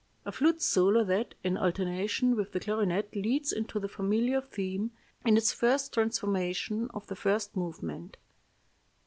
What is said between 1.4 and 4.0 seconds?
in alternation with the clarinet, leads into the